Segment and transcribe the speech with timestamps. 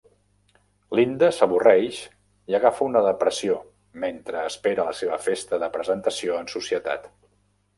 [0.99, 1.99] Linda s'avorreix
[2.53, 3.59] i agafa una depressió
[4.05, 7.07] mentre espera la seva festa de presentació en societat.